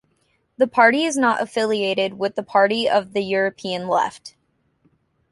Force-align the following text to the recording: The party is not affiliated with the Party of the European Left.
The 0.57 0.65
party 0.65 1.03
is 1.03 1.15
not 1.15 1.43
affiliated 1.43 2.15
with 2.17 2.33
the 2.33 2.41
Party 2.41 2.89
of 2.89 3.13
the 3.13 3.21
European 3.21 3.87
Left. 3.87 4.33